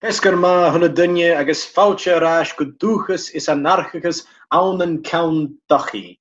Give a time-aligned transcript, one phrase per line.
[0.00, 1.64] Pescarma hunna dunne agus
[3.34, 6.18] is anarchachas an count dachi.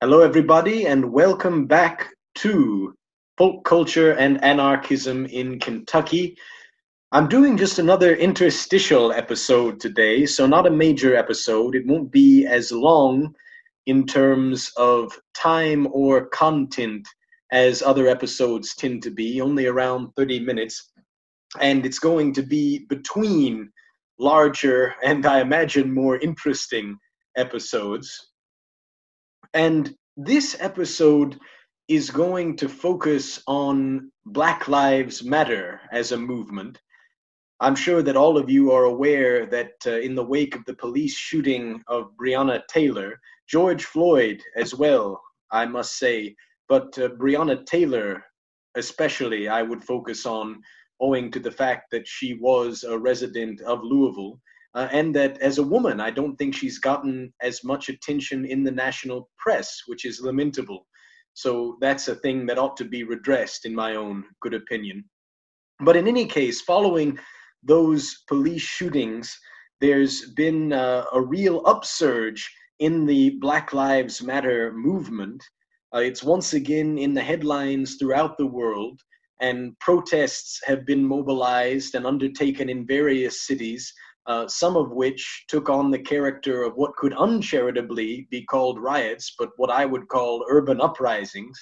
[0.00, 2.92] Hello everybody and welcome back to
[3.38, 6.36] Folk Culture and Anarchism in Kentucky.
[7.12, 11.76] I'm doing just another interstitial episode today, so not a major episode.
[11.76, 13.32] It won't be as long
[13.86, 17.06] in terms of time or content
[17.52, 20.91] as other episodes tend to be, only around 30 minutes.
[21.60, 23.70] And it's going to be between
[24.18, 26.96] larger and I imagine more interesting
[27.36, 28.30] episodes.
[29.54, 31.38] And this episode
[31.88, 36.80] is going to focus on Black Lives Matter as a movement.
[37.60, 40.74] I'm sure that all of you are aware that uh, in the wake of the
[40.74, 46.34] police shooting of Breonna Taylor, George Floyd as well, I must say,
[46.68, 48.24] but uh, Breonna Taylor,
[48.76, 50.60] especially, I would focus on
[51.02, 54.40] owing to the fact that she was a resident of Louisville.
[54.74, 58.64] Uh, and that as a woman, I don't think she's gotten as much attention in
[58.64, 60.86] the national press, which is lamentable.
[61.34, 65.04] So that's a thing that ought to be redressed, in my own good opinion.
[65.80, 67.18] But in any case, following
[67.62, 69.38] those police shootings,
[69.80, 75.42] there's been uh, a real upsurge in the Black Lives Matter movement.
[75.94, 79.00] Uh, it's once again in the headlines throughout the world,
[79.40, 83.92] and protests have been mobilized and undertaken in various cities,
[84.26, 89.34] uh, some of which took on the character of what could uncharitably be called riots,
[89.38, 91.58] but what I would call urban uprisings.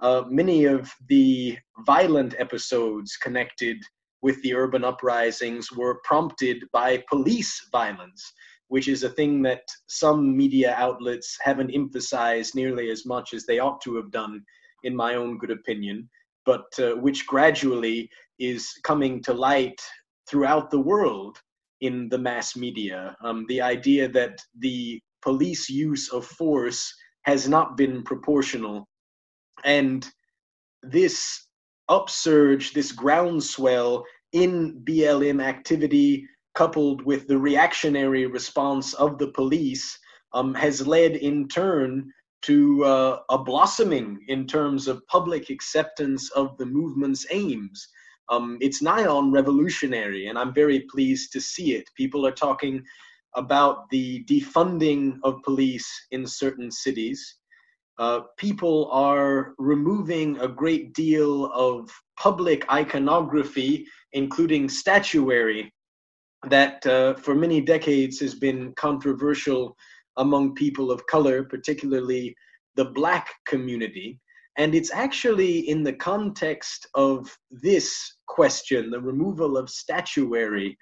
[0.00, 3.78] Uh, many of the violent episodes connected
[4.22, 8.32] with the urban uprisings were prompted by police violence
[8.68, 13.58] which is a thing that some media outlets haven't emphasized nearly as much as they
[13.58, 14.42] ought to have done,
[14.82, 16.08] in my own good opinion,
[16.46, 18.08] but uh, which gradually
[18.38, 19.80] is coming to light
[20.28, 21.38] throughout the world
[21.80, 23.14] in the mass media.
[23.22, 28.86] Um, the idea that the police use of force has not been proportional.
[29.64, 30.08] And
[30.82, 31.46] this
[31.88, 39.98] upsurge, this groundswell in BLM activity coupled with the reactionary response of the police,
[40.32, 42.10] um, has led in turn
[42.42, 47.88] to uh, a blossoming in terms of public acceptance of the movement's aims.
[48.28, 51.88] Um, it's nigh on revolutionary, and I'm very pleased to see it.
[51.96, 52.82] People are talking
[53.34, 57.36] about the defunding of police in certain cities.
[57.98, 65.72] Uh, people are removing a great deal of public iconography, including statuary,
[66.48, 69.76] that uh, for many decades has been controversial
[70.16, 72.34] among people of color, particularly
[72.74, 74.18] the black community.
[74.58, 80.76] And it's actually in the context of this question, the removal of statuary,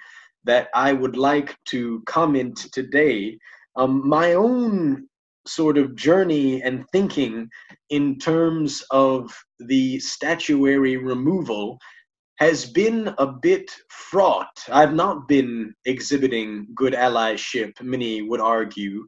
[0.45, 3.39] that I would like to comment today.
[3.77, 5.09] Um, my own
[5.47, 7.49] sort of journey and thinking
[7.91, 11.79] in terms of the statuary removal
[12.37, 14.59] has been a bit fraught.
[14.71, 19.07] I've not been exhibiting good allyship, many would argue,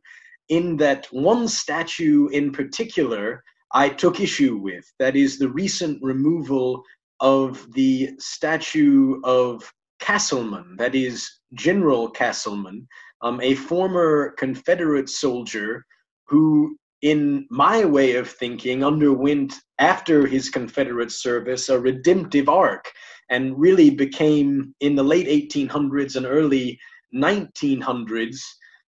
[0.48, 3.42] in that one statue in particular
[3.72, 4.84] I took issue with.
[5.00, 6.82] That is the recent removal
[7.20, 12.86] of the statue of Castleman, that is General Castleman,
[13.22, 15.84] um, a former Confederate soldier
[16.26, 22.92] who, in my way of thinking, underwent after his Confederate service a redemptive arc
[23.30, 26.78] and really became in the late 1800s and early
[27.14, 28.40] 1900s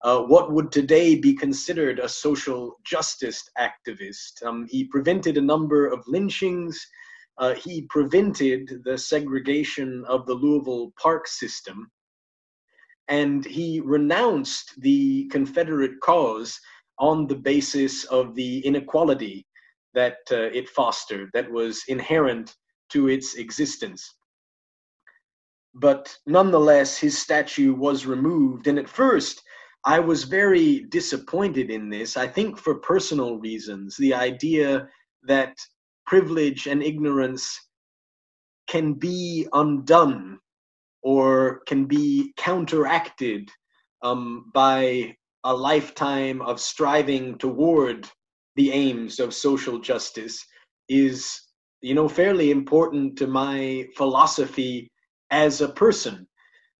[0.03, 4.43] uh, what would today be considered a social justice activist.
[4.45, 6.85] Um, he prevented a number of lynchings.
[7.37, 11.89] Uh, he prevented the segregation of the Louisville park system.
[13.07, 16.59] And he renounced the Confederate cause
[16.99, 19.47] on the basis of the inequality
[19.93, 22.55] that uh, it fostered, that was inherent
[22.89, 24.15] to its existence
[25.73, 28.67] but nonetheless, his statue was removed.
[28.67, 29.41] And at first,
[29.85, 32.15] I was very disappointed in this.
[32.15, 34.87] I think for personal reasons, the idea
[35.23, 35.57] that
[36.05, 37.59] privilege and ignorance
[38.67, 40.39] can be undone
[41.01, 43.49] or can be counteracted
[44.03, 48.07] um, by a lifetime of striving toward
[48.55, 50.45] the aims of social justice
[50.87, 51.41] is
[51.81, 54.89] you know fairly important to my philosophy
[55.33, 56.27] as a person.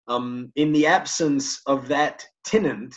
[0.08, 2.96] Um, in the absence of that tenant,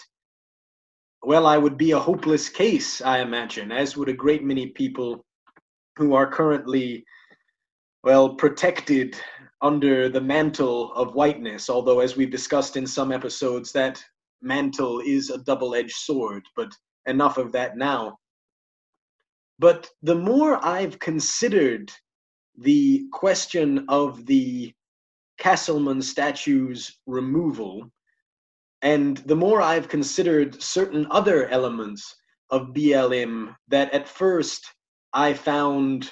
[1.22, 5.24] well, I would be a hopeless case, I imagine, as would a great many people
[5.96, 7.04] who are currently,
[8.04, 9.16] well, protected
[9.62, 14.04] under the mantle of whiteness, although, as we've discussed in some episodes, that
[14.42, 16.70] mantle is a double edged sword, but
[17.06, 18.18] enough of that now.
[19.58, 21.90] But the more I've considered
[22.58, 24.75] the question of the
[25.38, 27.90] Castleman statue's removal,
[28.82, 32.16] and the more I've considered certain other elements
[32.50, 34.64] of BLM that at first
[35.12, 36.10] I found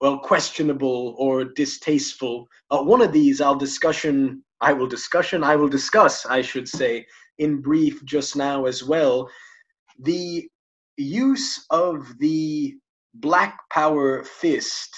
[0.00, 2.48] well questionable or distasteful.
[2.70, 7.06] Uh, one of these I'll discussion I will discussion I will discuss I should say
[7.38, 9.28] in brief just now as well.
[10.00, 10.48] The
[10.96, 12.74] use of the
[13.14, 14.94] Black Power fist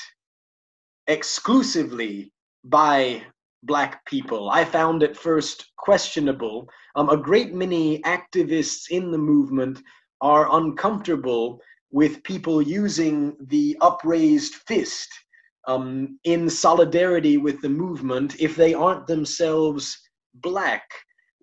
[1.06, 2.32] exclusively
[2.65, 3.23] by
[3.63, 4.51] black people.
[4.51, 6.69] I found at first questionable.
[6.97, 9.81] Um, a great many activists in the movement
[10.21, 15.09] are uncomfortable with people using the upraised fist
[15.67, 19.97] um, in solidarity with the movement if they aren't themselves
[20.35, 20.85] black.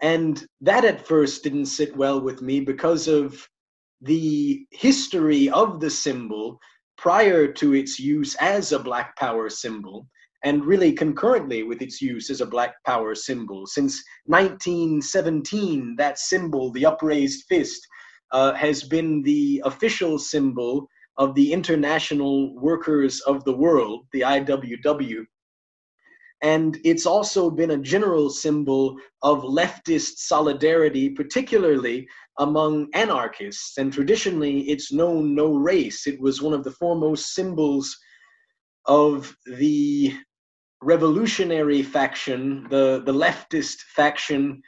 [0.02, 3.48] And that at first didn't sit well with me because of
[4.02, 6.60] the history of the symbol
[6.98, 10.08] prior to its use as a black power symbol
[10.44, 13.66] and really concurrently with its use as a black power symbol.
[13.68, 17.86] Since 1917, that symbol, the upraised fist,
[18.32, 25.26] uh, has been the official symbol of the International Workers of the World, the IWW.
[26.42, 32.08] And it's also been a general symbol of leftist solidarity, particularly
[32.40, 33.78] among anarchists.
[33.78, 36.08] And traditionally, it's known no race.
[36.08, 37.96] It was one of the foremost symbols
[38.86, 40.16] of the
[40.82, 44.62] revolutionary faction, the, the leftist faction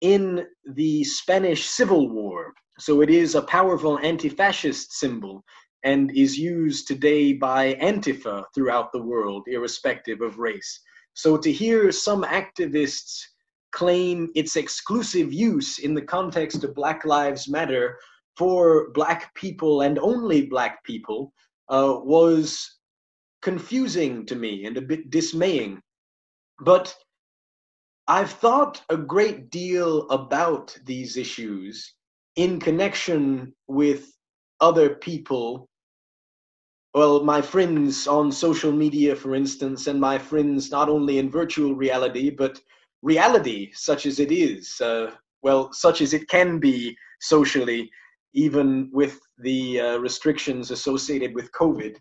[0.00, 2.52] in the Spanish Civil War.
[2.78, 5.44] So it is a powerful anti fascist symbol
[5.84, 10.80] and is used today by Antifa throughout the world, irrespective of race.
[11.14, 13.20] So to hear some activists
[13.72, 17.98] claim its exclusive use in the context of Black Lives Matter
[18.36, 21.32] for Black people and only Black people
[21.68, 22.79] uh, was
[23.42, 25.80] confusing to me and a bit dismaying.
[26.60, 26.94] But
[28.06, 31.94] I've thought a great deal about these issues
[32.36, 34.12] in connection with
[34.60, 35.68] other people.
[36.92, 41.74] Well, my friends on social media, for instance, and my friends not only in virtual
[41.74, 42.60] reality, but
[43.02, 47.90] reality, such as it is, uh, well, such as it can be socially,
[48.34, 51.96] even with the uh, restrictions associated with COVID.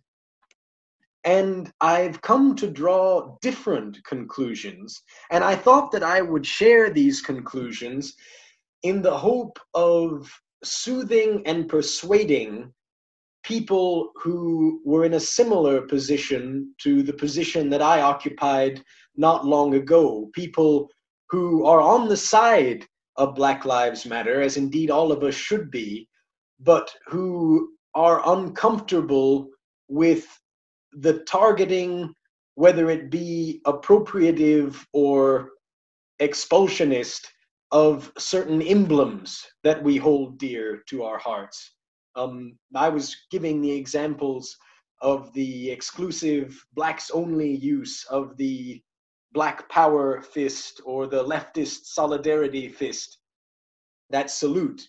[1.30, 5.00] And I've come to draw different conclusions.
[5.30, 8.16] And I thought that I would share these conclusions
[8.82, 10.28] in the hope of
[10.64, 12.74] soothing and persuading
[13.44, 18.84] people who were in a similar position to the position that I occupied
[19.16, 20.32] not long ago.
[20.34, 20.90] People
[21.30, 22.88] who are on the side
[23.18, 26.08] of Black Lives Matter, as indeed all of us should be,
[26.60, 29.48] but who are uncomfortable
[29.90, 30.28] with
[30.94, 32.14] the targeting,
[32.56, 35.52] whether it be appropriative or
[36.22, 37.26] expulsionist,
[37.72, 41.76] of certain emblems that we hold dear to our hearts.
[42.16, 44.58] Um, I was giving the examples
[45.02, 48.82] of the exclusive blacks only use of the
[49.32, 53.20] black power fist or the leftist solidarity fist,
[54.10, 54.82] that salute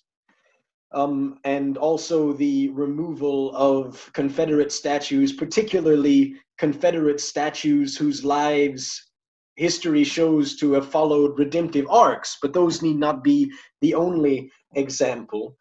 [0.92, 9.10] um, and also the removal of Confederate statues, particularly Confederate statues whose lives
[9.56, 15.54] history shows to have followed redemptive arcs, but those need not be the only example.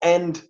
[0.00, 0.42] And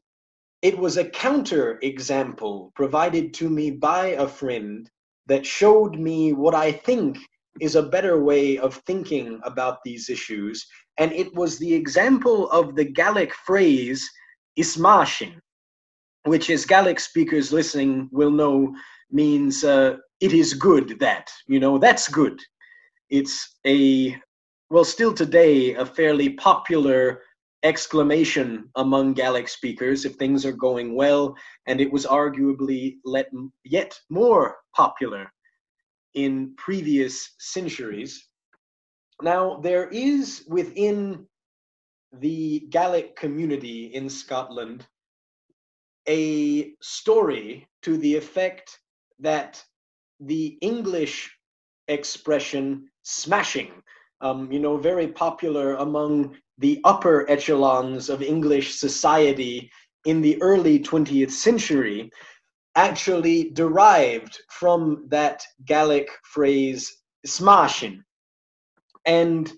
[0.63, 4.89] it was a counter example provided to me by a friend
[5.27, 7.19] that showed me what I think
[7.61, 10.67] is a better way of thinking about these issues
[10.99, 14.09] and it was the example of the Gaelic phrase
[14.59, 15.35] ismashin,
[16.25, 18.75] which as Gaelic speakers listening will know
[19.11, 22.41] means uh, it is good that, you know, that's good.
[23.11, 24.17] It's a,
[24.71, 27.23] well, still today, a fairly popular
[27.63, 31.35] exclamation among Gaelic speakers if things are going well,
[31.67, 33.29] and it was arguably let,
[33.65, 35.31] yet more popular
[36.15, 38.26] in previous centuries.
[39.23, 41.27] Now, there is within
[42.13, 44.87] the Gaelic community in Scotland
[46.09, 48.79] a story to the effect
[49.19, 49.63] that
[50.21, 51.37] the English
[51.89, 53.73] expression smashing,
[54.21, 59.71] um, you know, very popular among the upper echelons of English society
[60.05, 62.11] in the early 20th century,
[62.77, 68.03] actually derived from that Gaelic phrase smashing.
[69.07, 69.51] And,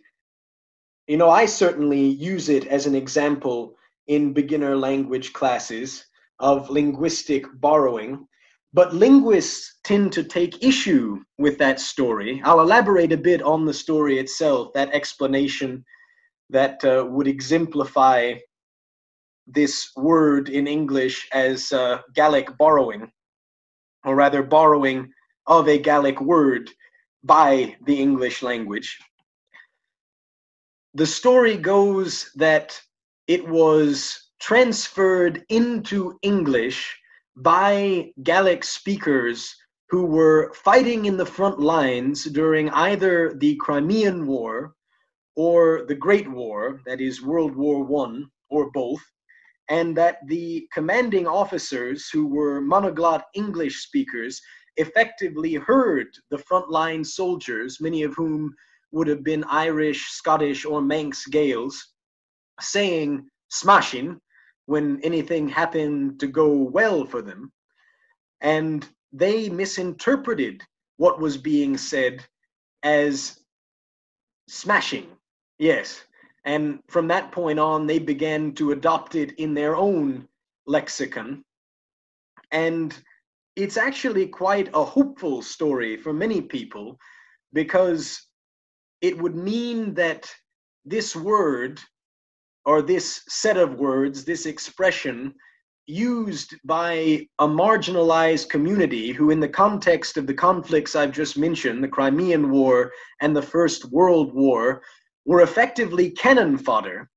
[1.06, 3.74] you know, I certainly use it as an example
[4.06, 6.04] in beginner language classes
[6.38, 8.26] of linguistic borrowing.
[8.74, 12.42] But linguists tend to take issue with that story.
[12.44, 15.84] I'll elaborate a bit on the story itself, that explanation
[16.50, 18.34] that uh, would exemplify
[19.46, 23.10] this word in English as uh, Gallic borrowing,
[24.04, 25.10] or rather, borrowing
[25.46, 26.70] of a Gallic word
[27.24, 28.98] by the English language.
[30.98, 32.76] The story goes that
[33.28, 36.98] it was transferred into English
[37.36, 39.54] by Gallic speakers
[39.90, 44.74] who were fighting in the front lines during either the Crimean War
[45.36, 49.04] or the Great War, that is World War One, or both,
[49.68, 54.42] and that the commanding officers who were monoglot English speakers
[54.76, 58.52] effectively heard the frontline soldiers, many of whom
[58.92, 61.76] would have been Irish, Scottish, or Manx Gaels,
[62.60, 64.20] saying smashing
[64.66, 67.52] when anything happened to go well for them.
[68.40, 70.62] And they misinterpreted
[70.96, 72.24] what was being said
[72.82, 73.38] as
[74.48, 75.06] smashing.
[75.58, 76.04] Yes.
[76.44, 80.28] And from that point on, they began to adopt it in their own
[80.66, 81.44] lexicon.
[82.50, 82.96] And
[83.56, 86.98] it's actually quite a hopeful story for many people
[87.52, 88.27] because
[89.00, 90.30] it would mean that
[90.84, 91.80] this word
[92.64, 95.34] or this set of words, this expression,
[95.86, 101.82] used by a marginalized community who, in the context of the conflicts I've just mentioned,
[101.82, 104.82] the Crimean War and the First World War,
[105.24, 107.08] were effectively cannon fodder,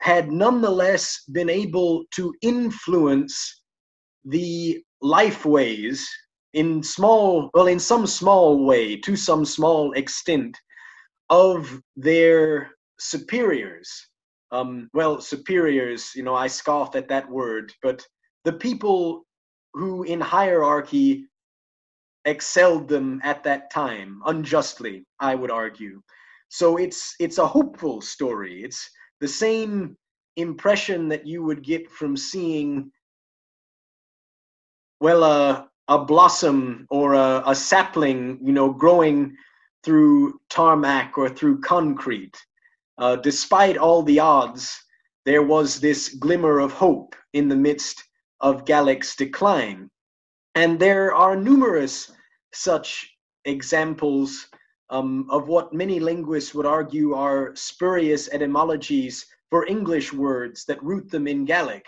[0.00, 3.62] had nonetheless been able to influence
[4.24, 6.04] the lifeways
[6.54, 10.58] in small, well, in some small way, to some small extent,
[11.30, 14.08] of their superiors.
[14.50, 18.04] Um, well, superiors, you know, I scoff at that word, but
[18.44, 19.26] the people
[19.74, 21.26] who in hierarchy
[22.24, 26.00] excelled them at that time, unjustly, I would argue.
[26.48, 28.62] So it's it's a hopeful story.
[28.64, 29.96] It's the same
[30.36, 32.90] impression that you would get from seeing
[35.00, 39.36] well, uh, a blossom or a, a sapling, you know, growing
[39.84, 42.36] through tarmac or through concrete.
[42.98, 44.76] Uh, despite all the odds,
[45.24, 48.02] there was this glimmer of hope in the midst
[48.40, 49.90] of Gallic's decline.
[50.54, 52.10] And there are numerous
[52.52, 54.46] such examples
[54.90, 61.10] um, of what many linguists would argue are spurious etymologies for English words that root
[61.10, 61.84] them in Gallic.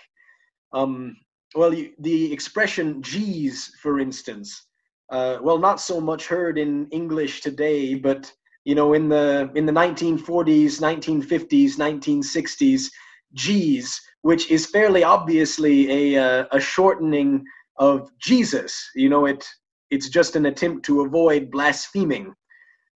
[0.72, 1.16] Um,
[1.54, 4.66] well, the expression "geez," for instance,
[5.10, 8.32] uh, well, not so much heard in English today, but
[8.64, 12.90] you know, in the in the 1940s, 1950s, 1960s,
[13.34, 17.44] "geez," which is fairly obviously a uh, a shortening
[17.76, 18.90] of Jesus.
[18.94, 19.46] You know, it
[19.90, 22.34] it's just an attempt to avoid blaspheming.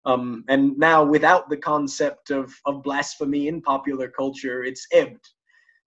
[0.07, 5.27] Um, and now, without the concept of, of blasphemy in popular culture, it's ebbed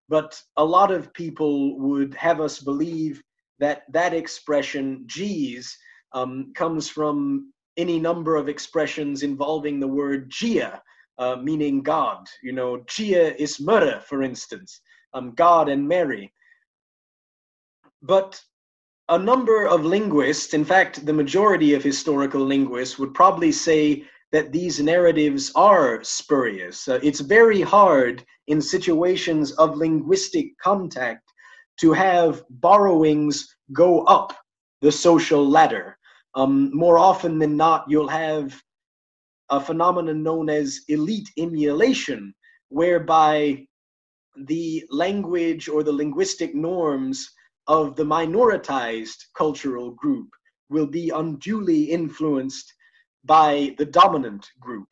[0.09, 3.21] but a lot of people would have us believe
[3.59, 5.77] that that expression, geez,
[6.13, 10.81] um, comes from any number of expressions involving the word Gia,
[11.17, 12.27] uh, meaning God.
[12.41, 14.81] You know, Gia is murder, for instance,
[15.13, 16.33] um, God and Mary.
[18.01, 18.41] But
[19.09, 24.51] a number of linguists, in fact, the majority of historical linguists, would probably say that
[24.51, 26.87] these narratives are spurious.
[26.87, 31.31] Uh, it's very hard in situations of linguistic contact
[31.79, 34.35] to have borrowings go up
[34.81, 35.96] the social ladder.
[36.37, 38.61] Um, more often than not, you'll have
[39.49, 42.31] a phenomenon known as elite emulation,
[42.69, 43.65] whereby
[44.45, 47.27] the language or the linguistic norms
[47.65, 50.29] of the minoritized cultural group
[50.69, 52.71] will be unduly influenced
[53.25, 54.87] by the dominant group.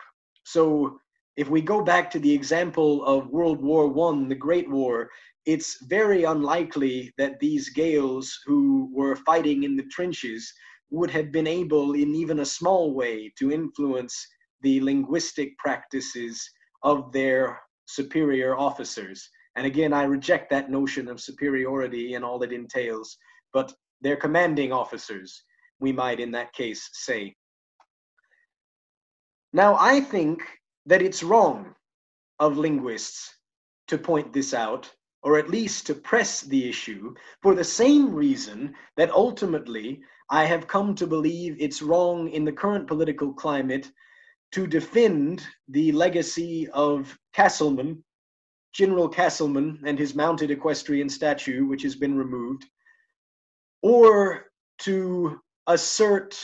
[0.45, 0.99] So
[1.37, 5.11] if we go back to the example of World War One, the Great War,
[5.45, 10.51] it's very unlikely that these Gaels who were fighting in the trenches
[10.89, 14.27] would have been able, in even a small way, to influence
[14.61, 16.49] the linguistic practices
[16.83, 19.29] of their superior officers.
[19.55, 23.17] And again, I reject that notion of superiority and all it entails,
[23.53, 25.43] but their commanding officers,
[25.79, 27.35] we might in that case say.
[29.53, 30.43] Now, I think
[30.85, 31.73] that it's wrong
[32.39, 33.33] of linguists
[33.87, 34.91] to point this out,
[35.23, 40.67] or at least to press the issue, for the same reason that ultimately I have
[40.67, 43.91] come to believe it's wrong in the current political climate
[44.53, 48.03] to defend the legacy of Castleman,
[48.73, 52.65] General Castleman, and his mounted equestrian statue, which has been removed,
[53.81, 54.45] or
[54.79, 56.37] to assert,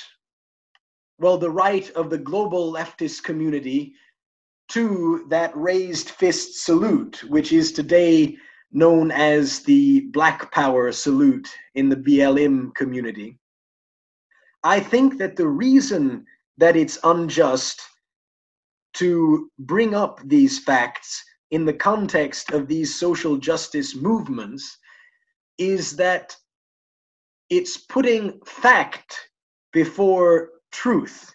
[1.18, 3.94] well, the right of the global leftist community
[4.70, 8.38] to that raised fist salute, which is today
[8.72, 13.38] known as the Black Power salute in the BLM community.
[14.64, 16.26] I think that the reason
[16.58, 17.82] that it's unjust
[18.96, 24.78] to bring up these facts in the context of these social justice movements
[25.58, 26.36] is that
[27.50, 29.18] it's putting fact
[29.74, 31.34] before truth.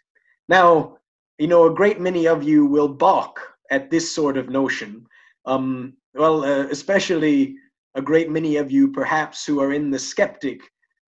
[0.49, 0.99] Now,
[1.39, 3.41] you know, a great many of you will balk
[3.71, 5.07] at this sort of notion.
[5.45, 7.57] Um, well, uh, especially
[7.95, 10.61] a great many of you, perhaps, who are in the skeptic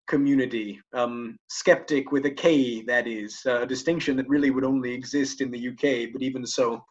[0.07, 0.79] community.
[0.93, 5.51] Um, skeptic with a K, that is, a distinction that really would only exist in
[5.51, 6.83] the UK, but even so.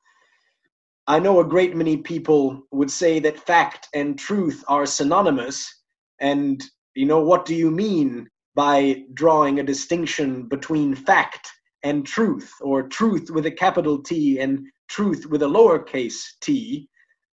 [1.08, 5.82] I know a great many people would say that fact and truth are synonymous,
[6.20, 6.62] and
[6.94, 11.49] you know, what do you mean by drawing a distinction between fact
[11.85, 16.88] and truth, or truth with a capital T and truth with a lowercase t?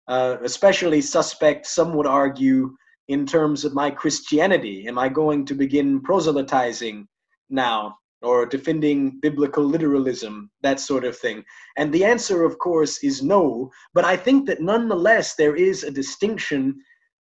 [0.09, 2.75] Uh, especially suspect, some would argue,
[3.09, 4.87] in terms of my Christianity.
[4.87, 7.06] Am I going to begin proselytizing
[7.50, 7.97] now?
[8.23, 11.42] Or defending biblical literalism, that sort of thing?
[11.76, 13.68] And the answer, of course, is no.
[13.94, 16.80] But I think that nonetheless there is a distinction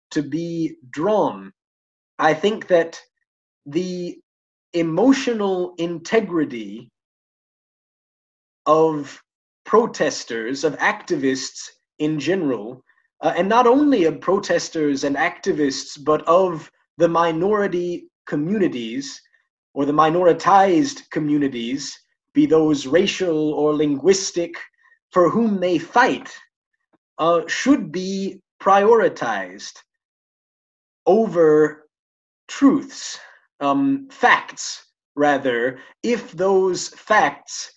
[0.09, 1.53] to be drawn
[2.19, 2.99] I think that
[3.65, 4.19] the
[4.73, 6.89] emotional integrity
[8.65, 9.21] of
[9.65, 11.69] protesters, of activists
[11.99, 12.83] in general,
[13.21, 19.21] uh, and not only of protesters and activists, but of the minority communities
[19.73, 21.97] or the minoritized communities,
[22.33, 24.53] be those racial or linguistic,
[25.11, 26.35] for whom they fight,
[27.17, 29.73] uh, should be prioritized
[31.05, 31.87] over
[32.47, 33.19] truths,
[33.59, 37.71] um, facts, rather, if those facts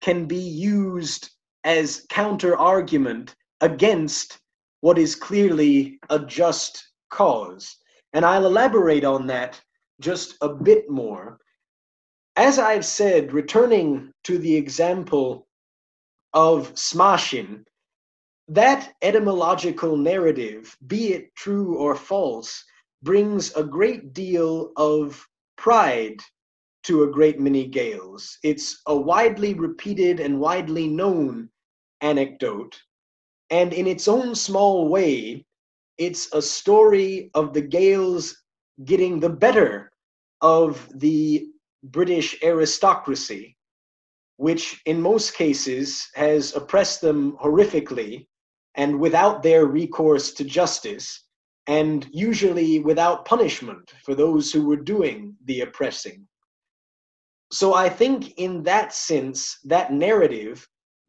[0.00, 1.30] can be used
[1.64, 4.38] as counter argument against
[4.86, 7.76] what is clearly a just cause.
[8.12, 9.60] And I'll elaborate on that
[9.98, 11.40] just a bit more.
[12.36, 15.48] As I've said, returning to the example
[16.34, 17.64] of smashing,
[18.46, 22.64] that etymological narrative, be it true or false,
[23.02, 26.20] brings a great deal of pride
[26.84, 28.38] to a great many Gaels.
[28.44, 31.50] It's a widely repeated and widely known
[32.02, 32.80] anecdote.
[33.50, 35.46] And in its own small way,
[35.98, 38.36] it's a story of the Gaels
[38.84, 39.92] getting the better
[40.42, 41.48] of the
[41.82, 43.56] British aristocracy,
[44.36, 48.26] which in most cases has oppressed them horrifically
[48.74, 51.24] and without their recourse to justice
[51.66, 56.26] and usually without punishment for those who were doing the oppressing.
[57.52, 60.68] So I think, in that sense, that narrative,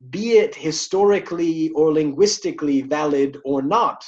[0.10, 4.06] be it historically or linguistically valid or not,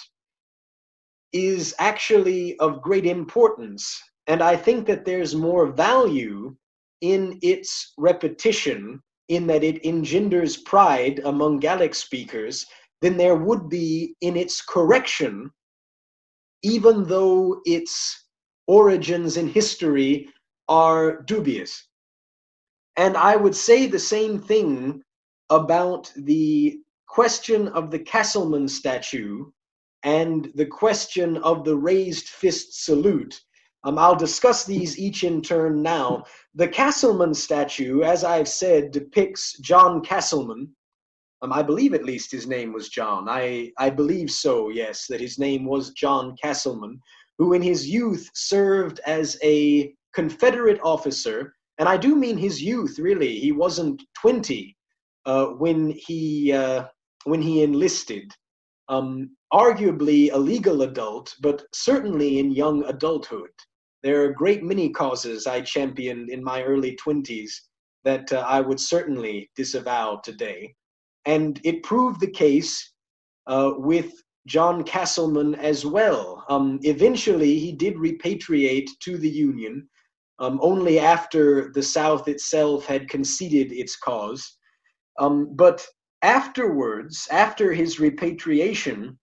[1.34, 4.00] is actually of great importance.
[4.28, 6.56] And I think that there's more value
[7.02, 12.66] in its repetition, in that it engenders pride among Gaelic speakers,
[13.02, 15.52] than there would be in its correction
[16.64, 18.26] even though its
[18.68, 20.30] origins in history
[20.68, 21.88] are dubious.
[22.98, 25.02] And I would say the same thing
[25.50, 29.46] about the question of the Castleman statue
[30.04, 33.40] and the question of the raised fist salute.
[33.84, 36.24] Um, I'll discuss these each in turn now.
[36.56, 40.70] The Castleman statue, as I've said, depicts John Castleman,
[41.42, 43.30] um, I believe at least his name was John.
[43.30, 47.00] I, I believe so, yes, that his name was John Castleman,
[47.38, 51.56] who in his youth served as a Confederate officer.
[51.78, 53.40] And I do mean his youth, really.
[53.40, 54.76] He wasn't 20
[55.26, 56.86] uh, when, he, uh,
[57.26, 58.32] when he enlisted.
[58.88, 63.52] Um, arguably a legal adult, but certainly in young adulthood.
[64.04, 67.52] There are a great many causes I championed in my early 20s
[68.04, 70.74] that uh, I would certainly disavow today.
[71.26, 72.94] And it proved the case
[73.48, 74.14] uh, with
[74.48, 76.46] John Castleman as well.
[76.50, 79.88] Um, eventually, he did repatriate to the Union
[80.40, 84.58] um, only after the South itself had conceded its cause.
[85.20, 85.86] Um, but
[86.22, 89.20] afterwards, after his repatriation,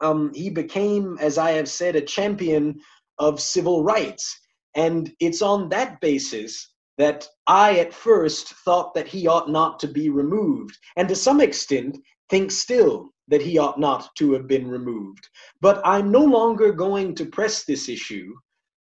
[0.00, 2.80] um, he became, as I have said, a champion
[3.18, 4.38] of civil rights.
[4.74, 9.88] And it's on that basis that I at first thought that he ought not to
[9.88, 11.96] be removed, and to some extent
[12.28, 15.28] think still that he ought not to have been removed.
[15.60, 18.34] But I'm no longer going to press this issue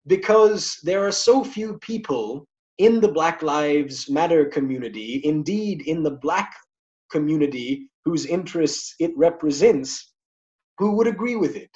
[0.08, 2.48] because there are so few people
[2.78, 6.54] in the Black Lives Matter community, indeed in the Black
[7.10, 10.14] community whose interests it represents,
[10.78, 11.72] who would agree with it.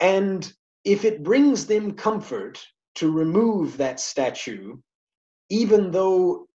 [0.00, 0.50] And
[0.84, 2.64] if it brings them comfort
[2.96, 4.76] to remove that statue,
[5.50, 6.46] even though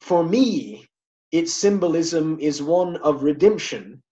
[0.00, 0.86] for me
[1.30, 4.02] its symbolism is one of redemption,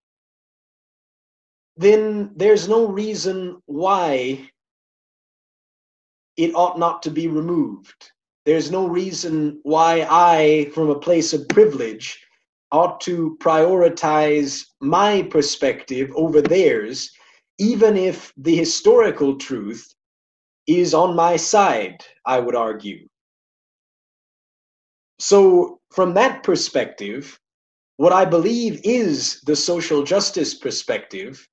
[1.76, 4.48] then there's no reason why
[6.36, 8.12] it ought not to be removed.
[8.46, 12.24] There's no reason why I, from a place of privilege,
[12.70, 17.10] ought to prioritize my perspective over theirs,
[17.58, 19.92] even if the historical truth
[20.68, 23.08] is on my side, I would argue.
[25.18, 27.40] So, from that perspective,
[27.96, 31.48] what I believe is the social justice perspective,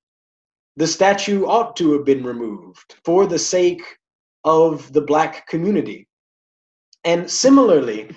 [0.76, 3.82] the statue ought to have been removed for the sake
[4.44, 6.06] of the black community.
[7.04, 8.10] And similarly,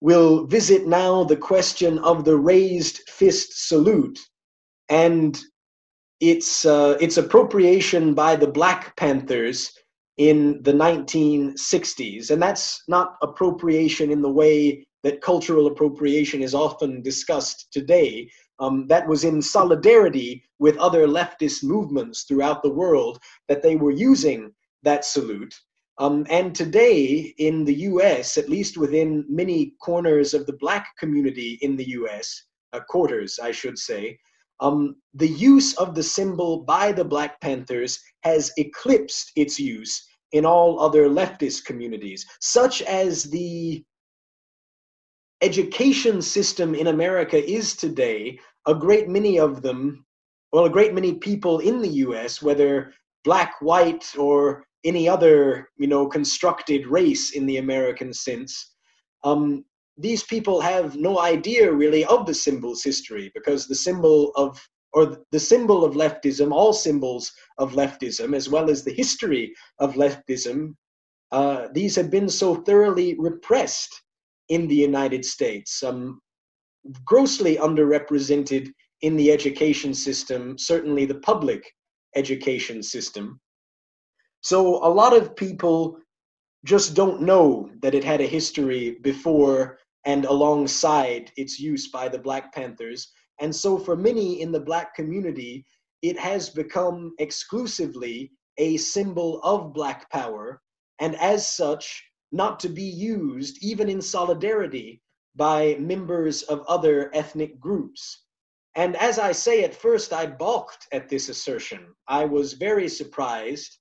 [0.00, 4.18] we'll visit now the question of the raised fist salute
[4.88, 5.38] and
[6.20, 9.72] its, uh, its appropriation by the Black Panthers
[10.16, 12.30] in the 1960s.
[12.30, 18.30] And that's not appropriation in the way that cultural appropriation is often discussed today.
[18.58, 23.90] Um, that was in solidarity with other leftist movements throughout the world that they were
[23.90, 25.54] using that salute.
[26.00, 31.58] Um, and today in the US, at least within many corners of the black community
[31.60, 34.18] in the US, uh, quarters, I should say,
[34.60, 40.46] um, the use of the symbol by the Black Panthers has eclipsed its use in
[40.46, 43.84] all other leftist communities, such as the
[45.42, 48.38] education system in America is today.
[48.66, 50.06] A great many of them,
[50.52, 55.86] well, a great many people in the US, whether black, white, or any other, you
[55.86, 58.74] know, constructed race in the American sense,
[59.24, 59.64] um,
[59.98, 64.60] these people have no idea really of the symbol's history because the symbol of
[64.92, 69.94] or the symbol of leftism, all symbols of leftism, as well as the history of
[69.94, 70.74] leftism,
[71.30, 74.02] uh, these have been so thoroughly repressed
[74.48, 76.20] in the United States, um,
[77.04, 78.68] grossly underrepresented
[79.02, 81.62] in the education system, certainly the public
[82.16, 83.40] education system.
[84.42, 85.98] So a lot of people
[86.64, 92.18] just don't know that it had a history before and alongside its use by the
[92.18, 93.12] Black Panthers.
[93.40, 95.66] And so for many in the Black community,
[96.02, 100.60] it has become exclusively a symbol of Black power,
[100.98, 105.02] and as such, not to be used even in solidarity
[105.36, 108.24] by members of other ethnic groups.
[108.74, 111.86] And as I say, at first I balked at this assertion.
[112.08, 113.78] I was very surprised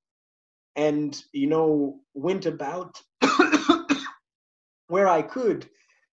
[0.80, 3.02] and you know went about
[4.88, 5.70] where I could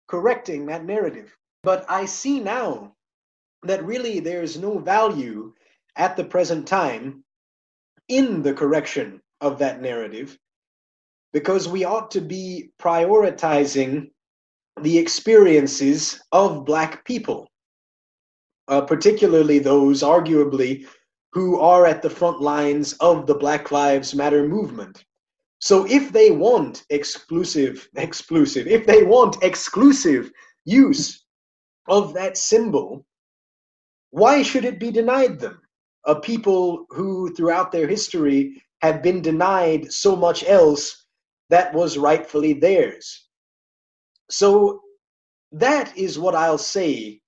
[0.06, 1.36] correcting that narrative.
[1.64, 2.94] But I see now
[3.64, 5.52] that really there's no value
[5.96, 7.24] at the present time
[8.08, 10.38] in the correction of that narrative
[11.32, 14.10] because we ought to be prioritizing
[14.80, 17.48] the experiences of Black people,
[18.68, 20.86] uh, particularly those arguably
[21.32, 25.04] who are at the front lines of the Black Lives Matter movement.
[25.60, 30.30] So if they want exclusive, exclusive, if they want exclusive
[30.64, 31.24] use
[31.88, 33.06] of that symbol,
[34.10, 35.60] why should it be denied them?
[36.04, 41.06] A people who throughout their history have been denied so much else
[41.48, 43.28] that was rightfully theirs.
[44.30, 44.82] So
[45.52, 47.20] that is what I'll say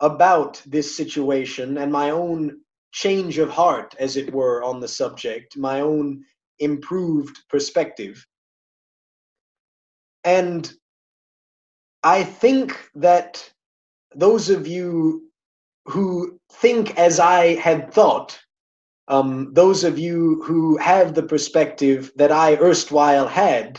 [0.00, 2.60] about this situation and my own
[2.96, 6.24] change of heart, as it were, on the subject, my own
[6.60, 8.26] improved perspective.
[10.24, 10.72] And
[12.02, 13.52] I think that
[14.14, 15.28] those of you
[15.84, 18.40] who think as I had thought,
[19.08, 23.78] um, those of you who have the perspective that I erstwhile had,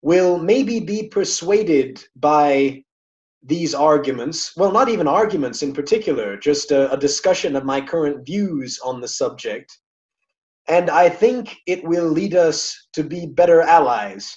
[0.00, 2.82] will maybe be persuaded by
[3.46, 8.26] these arguments, well, not even arguments in particular, just a, a, discussion of my current
[8.26, 9.78] views on the subject.
[10.68, 14.36] And I think it will lead us to be better allies.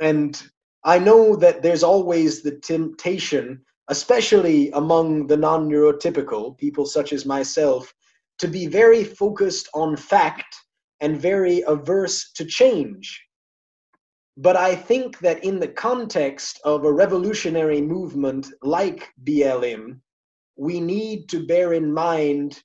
[0.00, 0.40] And
[0.84, 7.26] I know that there's always the temptation, especially among the non neurotypical, people such as
[7.26, 7.92] myself,
[8.38, 10.54] to be very focused on fact
[11.00, 13.20] and very averse to change.
[14.36, 20.00] But I think that in the context of a revolutionary movement like BLM,
[20.56, 22.62] we need to bear in mind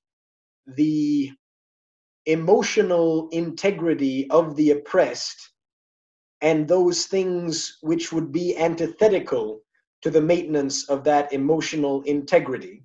[0.66, 1.32] the
[2.26, 5.52] emotional integrity of the oppressed
[6.42, 9.62] and those things which would be antithetical
[10.02, 12.84] to the maintenance of that emotional integrity.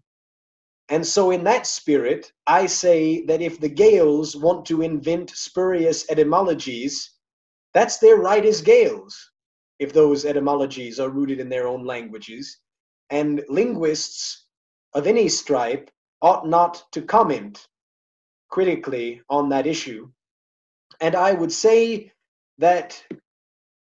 [0.89, 6.11] And so, in that spirit, I say that if the Gaels want to invent spurious
[6.11, 7.11] etymologies,
[7.75, 9.15] that's their right as Gaels,
[9.79, 12.59] if those etymologies are rooted in their own languages.
[13.11, 14.47] And linguists
[14.95, 17.67] of any stripe ought not to comment
[18.49, 20.11] critically on that issue.
[21.01, 22.13] And I would say
[22.59, 23.03] that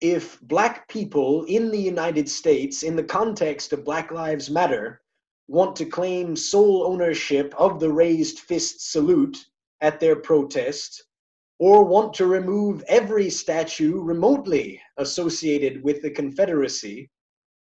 [0.02, 5.02] if black people in the United States, in the context of Black Lives Matter,
[5.48, 9.38] want to claim sole ownership of the raised fist salute
[9.82, 11.04] at their protest,
[11.66, 17.10] or want to remove every statue remotely associated with the Confederacy,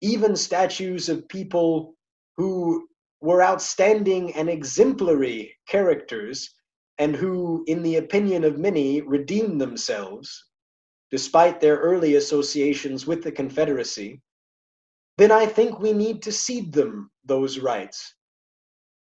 [0.00, 1.94] even statues of people
[2.38, 2.88] who
[3.20, 6.55] were outstanding and exemplary characters
[6.96, 10.42] and who, in the opinion of many, redeemed themselves
[11.11, 14.22] despite their early associations with the Confederacy,
[15.18, 18.14] then I think we need to cede them those rights.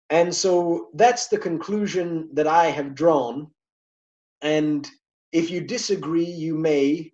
[0.10, 3.52] And so that's the conclusion that I have drawn.
[4.42, 4.90] And
[5.32, 7.12] if you disagree, you may,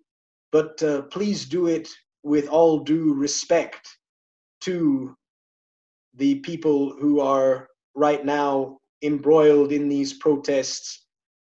[0.52, 1.88] but uh, please do it
[2.22, 3.88] with all due respect
[4.62, 5.14] to
[6.14, 11.04] the people who are right now embroiled in these protests,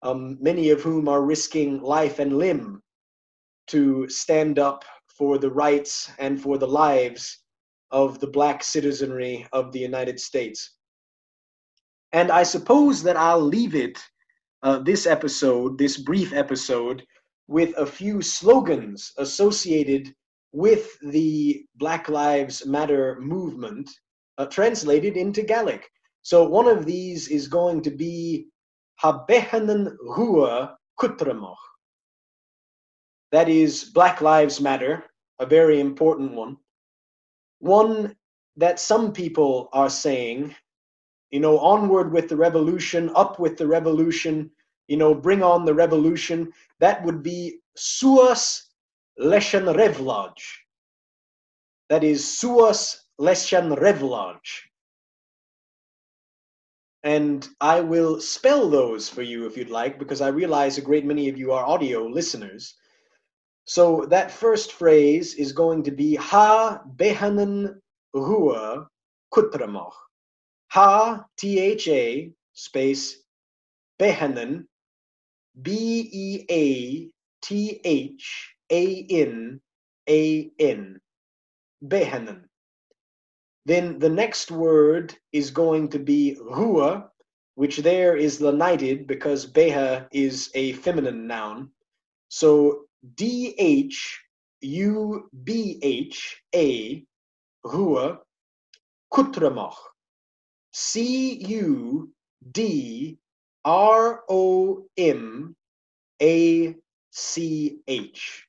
[0.03, 2.83] um, many of whom are risking life and limb
[3.69, 7.43] to stand up for the rights and for the lives
[7.91, 10.75] of the black citizenry of the United States.
[12.13, 13.99] And I suppose that I'll leave it,
[14.63, 17.05] uh, this episode, this brief episode,
[17.49, 20.15] with a few slogans associated
[20.53, 23.91] with the Black Lives Matter movement,
[24.39, 25.89] uh, translated into Gaelic.
[26.23, 28.49] So one of these is going to be
[29.03, 31.55] Habehanen Hua Kutramoch.
[33.33, 35.05] That is Black Lives Matter,
[35.39, 36.57] a very important one
[37.59, 38.15] one
[38.57, 40.55] that some people are saying,
[41.31, 44.51] you know, onward with the revolution, up with the revolution,
[44.89, 46.53] you know, bring on the revolution.
[46.81, 48.63] That would be suas
[49.21, 50.35] leshen revlaj.
[51.89, 54.39] That is suas leshen revlaj.
[57.03, 61.05] And I will spell those for you if you'd like, because I realize a great
[61.05, 62.75] many of you are audio listeners.
[63.65, 67.77] So that first phrase is going to be Ha behanen
[68.13, 68.87] hua
[69.33, 70.06] kutramoch.
[70.77, 73.17] Ha, T H A, space,
[73.99, 74.67] behanen,
[75.63, 75.73] B
[76.13, 77.11] E A
[77.41, 79.59] T H A N
[80.07, 81.01] A N,
[81.83, 82.43] behanen.
[83.65, 87.09] Then the next word is going to be hua,
[87.55, 91.71] which there is lenited because beha is a feminine noun.
[92.29, 92.85] So
[93.15, 94.21] D H
[94.61, 97.03] U B H A
[97.65, 98.19] Hua
[99.11, 99.96] Kutramach
[100.79, 102.13] C U
[102.53, 103.17] D
[103.65, 105.57] R O M
[106.21, 106.77] A
[107.13, 108.47] C H.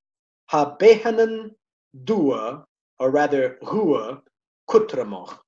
[0.51, 1.51] Habehanen
[2.03, 2.65] Dua
[2.99, 4.21] or rather Hua
[4.69, 5.39] Kutramach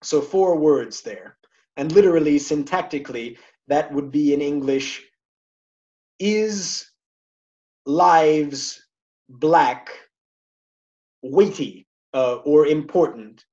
[0.00, 1.36] so four words there.
[1.76, 5.04] And literally syntactically that would be in English
[6.20, 6.88] is
[7.86, 8.86] lives
[9.28, 9.90] black
[11.22, 13.44] weighty uh, or important.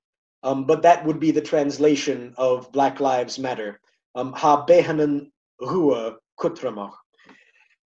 [0.45, 3.79] Um, but that would be the translation of Black Lives Matter.
[4.13, 6.93] Um, ha behanen hua kutramach.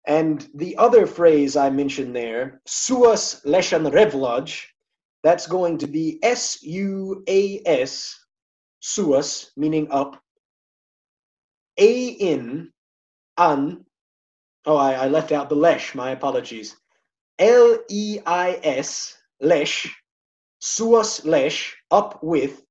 [0.07, 4.63] And the other phrase I mentioned there, suas leshan revlaj,
[5.25, 8.15] that's going to be S U A S,
[8.81, 10.23] suas, meaning up,
[11.79, 12.71] A in,
[13.37, 13.85] an,
[14.67, 15.95] Oh, I, I left out the lesh.
[15.95, 16.77] My apologies.
[17.39, 19.93] L E I S, lesh,
[20.61, 22.63] suas lesh, up with,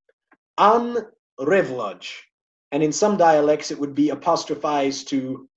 [0.58, 0.98] an
[1.40, 2.08] revlaj.
[2.72, 5.48] And in some dialects, it would be apostrophized to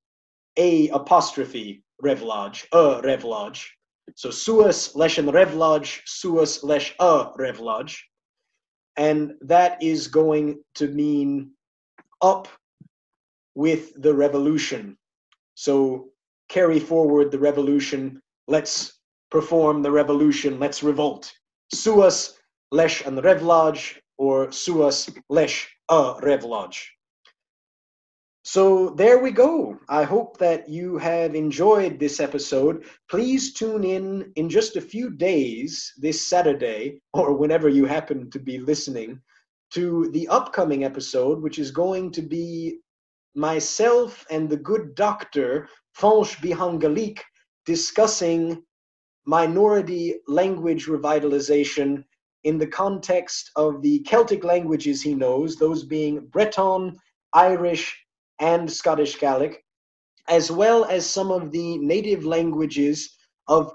[0.56, 3.64] a apostrophe revlaj, a revlaj.
[4.14, 7.96] So suas lesh and revlaj, suas lesh a revlaj.
[8.96, 11.52] And that is going to mean
[12.20, 12.48] up
[13.54, 14.96] with the revolution.
[15.54, 16.10] So
[16.48, 18.20] carry forward the revolution.
[18.48, 18.98] Let's
[19.30, 20.58] perform the revolution.
[20.58, 21.32] Let's revolt.
[21.72, 22.38] Suas
[22.70, 26.76] lesh an revlaj or suas lesh a revlaj.
[28.44, 29.78] So there we go.
[29.90, 32.86] I hope that you have enjoyed this episode.
[33.10, 38.38] Please tune in in just a few days, this Saturday, or whenever you happen to
[38.38, 39.20] be listening,
[39.72, 42.78] to the upcoming episode, which is going to be
[43.34, 47.20] myself and the good doctor, Fanch Bihangalik,
[47.66, 48.62] discussing
[49.28, 52.02] minority language revitalization
[52.44, 56.96] in the context of the Celtic languages he knows, those being Breton,
[57.34, 57.94] Irish,
[58.40, 59.62] and Scottish Gaelic,
[60.30, 63.70] as well as some of the native languages of,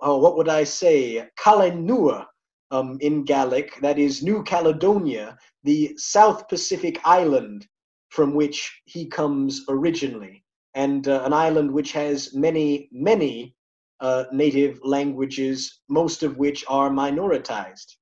[0.00, 2.26] oh, what would I say, Kalenua
[2.72, 7.64] um, in Gaelic, that is New Caledonia, the South Pacific island
[8.08, 10.42] from which he comes originally,
[10.74, 13.54] and uh, an island which has many, many
[14.00, 17.96] uh, native languages, most of which are minoritized.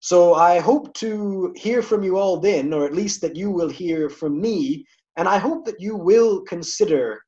[0.00, 3.68] So I hope to hear from you all then, or at least that you will
[3.68, 4.86] hear from me.
[5.16, 7.20] And I hope that you will consider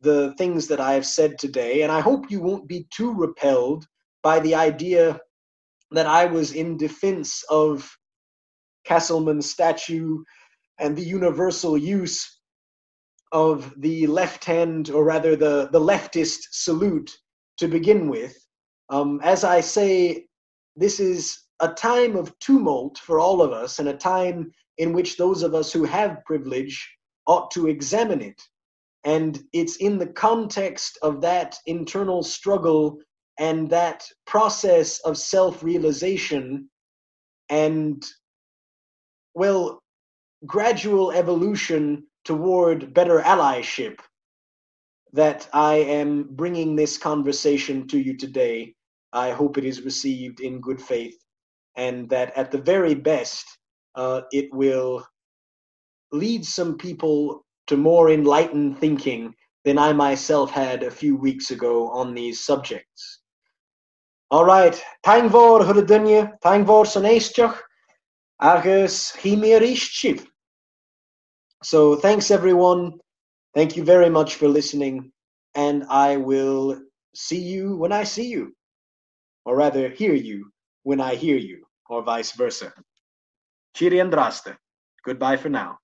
[0.00, 1.82] the things that I have said today.
[1.82, 3.86] And I hope you won't be too repelled
[4.22, 5.18] by the idea
[5.92, 7.88] that I was in defense of
[8.84, 10.22] Castleman's statue
[10.78, 12.33] and the universal use
[13.34, 17.10] of the left hand, or rather the, the leftist salute
[17.58, 18.38] to begin with.
[18.90, 20.26] Um, as I say,
[20.76, 25.16] this is a time of tumult for all of us and a time in which
[25.16, 26.88] those of us who have privilege
[27.26, 28.40] ought to examine it.
[29.04, 33.00] And it's in the context of that internal struggle
[33.40, 36.70] and that process of self realization
[37.48, 38.04] and,
[39.34, 39.80] well,
[40.46, 43.98] gradual evolution toward better allyship
[45.12, 48.74] that I am bringing this conversation to you today.
[49.12, 51.16] I hope it is received in good faith
[51.76, 53.46] and that at the very best,
[53.94, 55.06] uh, it will
[56.12, 59.34] lead some people to more enlightened thinking
[59.64, 63.20] than I myself had a few weeks ago on these subjects.
[64.30, 67.58] All right, tang vor hwydynnu, tang vor soneistiach,
[68.40, 69.12] agus.
[71.64, 73.00] So thanks everyone.
[73.54, 75.10] Thank you very much for listening,
[75.54, 76.78] and I will
[77.14, 78.54] see you when I see you,
[79.46, 80.50] or rather hear you
[80.82, 82.70] when I hear you, or vice versa.
[83.74, 84.54] Chiri Andraste.
[85.06, 85.78] Goodbye for now.